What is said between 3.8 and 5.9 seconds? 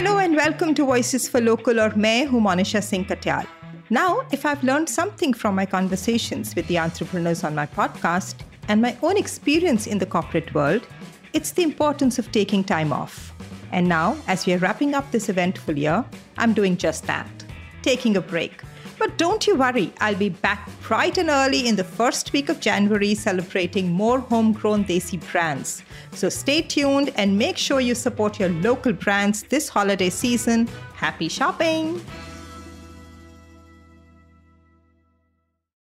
Now, if I've learned something from my